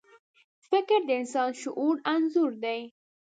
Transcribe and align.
فکر 0.69 0.99
د 1.05 1.09
انسان 1.21 1.49
د 1.53 1.57
شعور 1.61 1.95
انځور 2.13 2.51
دی. 2.63 2.81